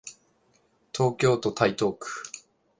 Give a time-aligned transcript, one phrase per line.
[0.95, 2.23] 東京都台東区